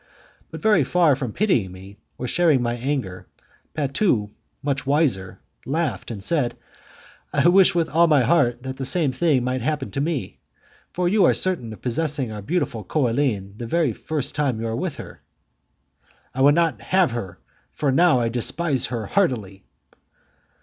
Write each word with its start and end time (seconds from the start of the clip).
But 0.49 0.63
very 0.63 0.83
far 0.83 1.15
from 1.15 1.31
pitying 1.31 1.71
me 1.71 1.97
or 2.17 2.27
sharing 2.27 2.63
my 2.63 2.73
anger, 2.75 3.27
Patu, 3.75 4.31
much 4.63 4.83
wiser, 4.87 5.39
laughed 5.63 6.09
and 6.09 6.23
said, 6.23 6.57
"I 7.31 7.47
wish 7.49 7.75
with 7.75 7.87
all 7.87 8.07
my 8.07 8.23
heart 8.23 8.63
that 8.63 8.77
the 8.77 8.83
same 8.85 9.11
thing 9.11 9.43
might 9.43 9.61
happen 9.61 9.91
to 9.91 10.01
me; 10.01 10.39
for 10.91 11.07
you 11.07 11.23
are 11.25 11.35
certain 11.35 11.71
of 11.71 11.83
possessing 11.83 12.31
our 12.31 12.41
beautiful 12.41 12.83
Coraline 12.83 13.53
the 13.59 13.67
very 13.67 13.93
first 13.93 14.33
time 14.33 14.59
you 14.59 14.65
are 14.69 14.75
with 14.75 14.95
her." 14.95 15.21
"I 16.33 16.41
would 16.41 16.55
not 16.55 16.81
have 16.81 17.11
her, 17.11 17.37
for 17.71 17.91
now 17.91 18.19
I 18.19 18.29
despise 18.29 18.87
her 18.87 19.05
heartily." 19.05 19.65